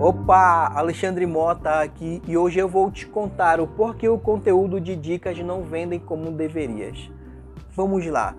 [0.00, 4.94] Opa, Alexandre Mota aqui e hoje eu vou te contar o porquê o conteúdo de
[4.94, 7.10] dicas não vendem como deverias.
[7.74, 8.36] Vamos lá.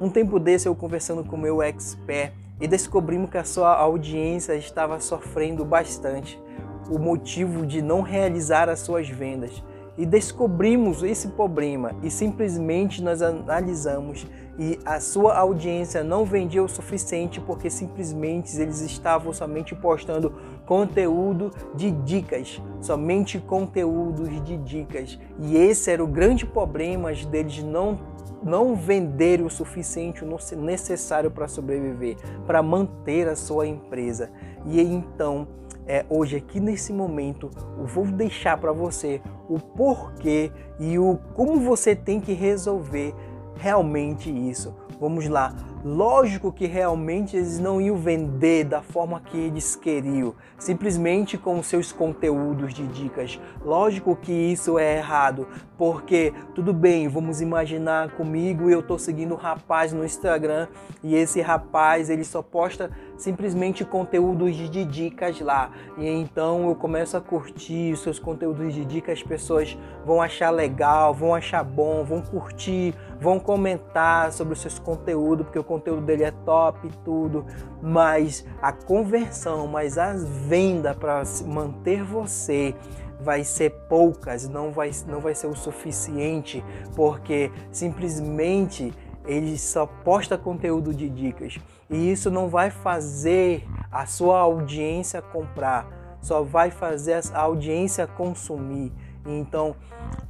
[0.00, 4.98] Um tempo desse eu conversando com meu expert e descobrimos que a sua audiência estava
[5.00, 6.42] sofrendo bastante
[6.88, 9.62] o motivo de não realizar as suas vendas
[9.96, 14.26] e descobrimos esse problema e simplesmente nós analisamos
[14.58, 20.32] e a sua audiência não vendia o suficiente porque simplesmente eles estavam somente postando
[20.64, 25.18] conteúdo de dicas, somente conteúdos de dicas.
[25.40, 27.98] E esse era o grande problema deles não
[28.42, 32.16] não vender o suficiente, o necessário para sobreviver,
[32.46, 34.30] para manter a sua empresa.
[34.66, 35.46] E então
[35.86, 41.60] é, hoje aqui nesse momento eu vou deixar para você o porquê e o como
[41.60, 43.14] você tem que resolver
[43.56, 44.74] realmente isso.
[44.98, 45.54] Vamos lá.
[45.84, 51.92] Lógico que realmente eles não iam vender da forma que eles queriam, simplesmente com seus
[51.92, 53.38] conteúdos de dicas.
[53.62, 59.36] Lógico que isso é errado, porque tudo bem, vamos imaginar comigo, eu estou seguindo um
[59.36, 60.68] rapaz no Instagram
[61.02, 65.70] e esse rapaz ele só posta simplesmente conteúdos de dicas lá.
[65.98, 70.48] E então eu começo a curtir os seus conteúdos de dicas, as pessoas vão achar
[70.48, 76.02] legal, vão achar bom, vão curtir, vão comentar sobre os seus conteúdos, porque o conteúdo
[76.02, 77.44] dele é top e tudo,
[77.82, 82.74] mas a conversão, mas as vendas para manter você
[83.20, 86.64] vai ser poucas, não vai, não vai ser o suficiente,
[86.94, 88.92] porque simplesmente
[89.26, 91.58] ele só posta conteúdo de dicas
[91.88, 98.92] e isso não vai fazer a sua audiência comprar, só vai fazer a audiência consumir.
[99.26, 99.74] Então,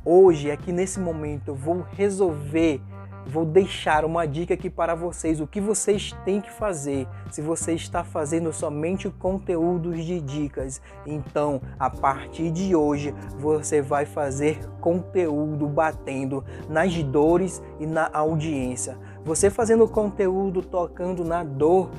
[0.05, 2.81] hoje, aqui nesse momento, eu vou resolver
[3.27, 7.73] vou deixar uma dica aqui para vocês, o que vocês têm que fazer se você
[7.73, 10.81] está fazendo somente conteúdos de dicas.
[11.07, 18.99] Então, a partir de hoje, você vai fazer conteúdo batendo nas dores e na audiência.
[19.25, 21.91] Você fazendo conteúdo tocando na dor,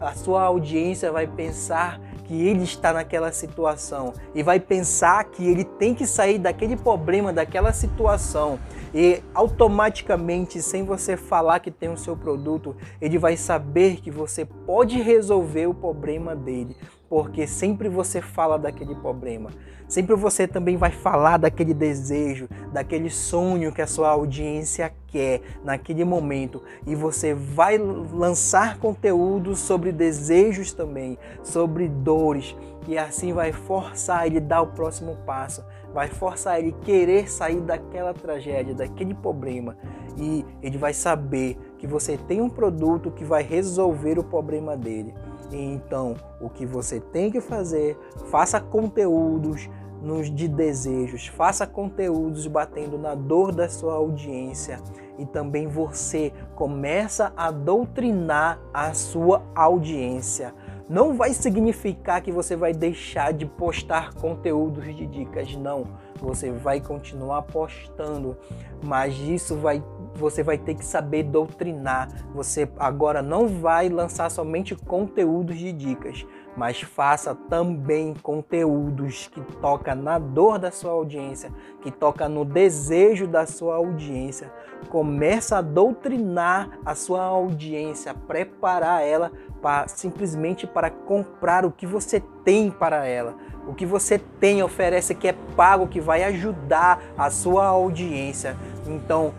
[0.00, 2.00] a sua audiência vai pensar
[2.30, 7.32] que ele está naquela situação e vai pensar que ele tem que sair daquele problema,
[7.32, 8.56] daquela situação.
[8.94, 14.44] E automaticamente, sem você falar que tem o seu produto, ele vai saber que você
[14.44, 16.76] pode resolver o problema dele
[17.10, 19.50] porque sempre você fala daquele problema,
[19.88, 26.04] sempre você também vai falar daquele desejo, daquele sonho que a sua audiência quer naquele
[26.04, 32.56] momento, e você vai lançar conteúdo sobre desejos também, sobre dores,
[32.86, 38.14] e assim vai forçar ele dar o próximo passo, vai forçar ele querer sair daquela
[38.14, 39.76] tragédia, daquele problema,
[40.16, 45.12] e ele vai saber que você tem um produto que vai resolver o problema dele.
[45.52, 49.68] Então, o que você tem que fazer, faça conteúdos
[50.02, 54.80] nos de desejos, faça conteúdos batendo na dor da sua audiência
[55.18, 60.54] e também você começa a doutrinar a sua audiência.
[60.88, 65.84] Não vai significar que você vai deixar de postar conteúdos de dicas, não.
[66.20, 68.36] Você vai continuar postando,
[68.82, 69.80] mas isso vai
[70.20, 72.08] você vai ter que saber doutrinar.
[72.34, 76.26] Você agora não vai lançar somente conteúdos de dicas,
[76.56, 81.50] mas faça também conteúdos que toca na dor da sua audiência,
[81.80, 84.52] que toca no desejo da sua audiência.
[84.88, 92.20] Começa a doutrinar a sua audiência, preparar ela para simplesmente para comprar o que você
[92.44, 93.34] tem para ela.
[93.66, 98.56] O que você tem oferece que é pago, que vai ajudar a sua audiência.
[98.86, 99.34] Então,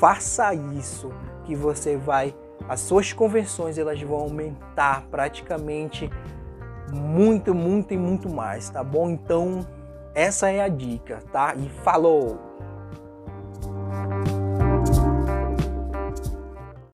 [0.00, 1.12] faça isso
[1.44, 2.34] que você vai
[2.68, 6.10] as suas conversões elas vão aumentar praticamente
[6.92, 9.10] muito, muito e muito mais, tá bom?
[9.10, 9.66] Então,
[10.14, 11.54] essa é a dica, tá?
[11.54, 12.38] E falou!